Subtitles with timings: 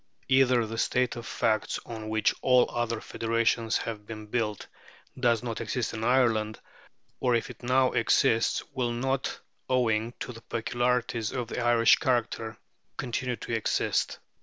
[0.29, 4.65] Either the state of facts on which all other federations have been built
[5.19, 6.59] does not exist in Ireland,
[7.19, 12.57] or if it now exists, will not, owing to the peculiarities of Irish character,
[12.97, 14.17] continue to exist.